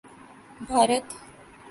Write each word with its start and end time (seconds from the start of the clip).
Bharat 0.67 1.07